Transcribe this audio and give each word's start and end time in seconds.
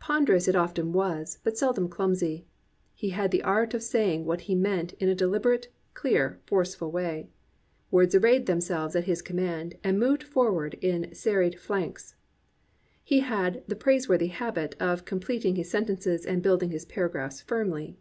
Ponderous 0.00 0.48
it 0.48 0.56
often 0.56 0.90
was, 0.94 1.38
but 1.44 1.58
seldom 1.58 1.86
clumsy. 1.86 2.46
He 2.94 3.10
had 3.10 3.30
the 3.30 3.42
art 3.42 3.74
of 3.74 3.82
saying 3.82 4.24
what 4.24 4.40
he 4.48 4.54
meant 4.54 4.94
in 4.94 5.10
a 5.10 5.14
deliber 5.14 5.54
ate, 5.54 5.68
clear, 5.92 6.40
forceful 6.46 6.90
way. 6.90 7.28
Words 7.90 8.14
arrayed 8.14 8.46
themselves 8.46 8.96
at 8.96 9.04
his 9.04 9.20
command 9.20 9.74
and 9.84 10.00
moved 10.00 10.22
forward 10.22 10.78
in 10.80 11.14
serried 11.14 11.60
pha 11.60 11.72
lanx. 11.74 12.14
He 13.04 13.20
had 13.20 13.64
the 13.66 13.76
praiseworthy 13.76 14.28
habit 14.28 14.76
of 14.80 15.04
completing 15.04 15.56
his 15.56 15.68
sentences 15.68 16.24
and 16.24 16.40
building 16.42 16.70
his 16.70 16.86
paragraphs 16.86 17.42
firmly. 17.42 17.98